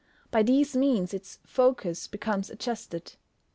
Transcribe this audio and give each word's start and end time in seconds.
By 0.31 0.41
these 0.41 0.75
means 0.75 1.13
its 1.13 1.37
focus 1.45 2.07
becomes 2.07 2.49
adjusted. 2.49 3.17